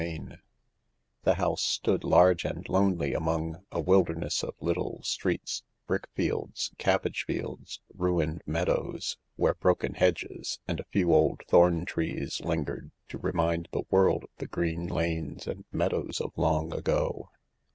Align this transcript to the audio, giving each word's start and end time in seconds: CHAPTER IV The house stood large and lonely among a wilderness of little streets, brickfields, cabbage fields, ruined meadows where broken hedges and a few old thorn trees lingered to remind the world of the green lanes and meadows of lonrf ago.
CHAPTER 0.01 0.33
IV 0.33 0.39
The 1.25 1.33
house 1.35 1.61
stood 1.61 2.03
large 2.03 2.43
and 2.43 2.67
lonely 2.67 3.13
among 3.13 3.61
a 3.71 3.79
wilderness 3.79 4.41
of 4.43 4.55
little 4.59 4.99
streets, 5.03 5.61
brickfields, 5.87 6.71
cabbage 6.79 7.25
fields, 7.27 7.81
ruined 7.93 8.41
meadows 8.47 9.19
where 9.35 9.53
broken 9.53 9.93
hedges 9.93 10.59
and 10.67 10.79
a 10.79 10.85
few 10.85 11.13
old 11.13 11.43
thorn 11.47 11.85
trees 11.85 12.41
lingered 12.43 12.89
to 13.09 13.19
remind 13.19 13.69
the 13.71 13.83
world 13.91 14.23
of 14.23 14.31
the 14.37 14.47
green 14.47 14.87
lanes 14.87 15.45
and 15.45 15.65
meadows 15.71 16.19
of 16.19 16.33
lonrf 16.33 16.73
ago. 16.73 17.29